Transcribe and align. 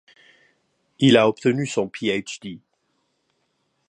Il 0.97 1.15
a 1.15 1.27
obtenu 1.29 1.67
son 1.67 1.87
Ph.D. 1.87 2.59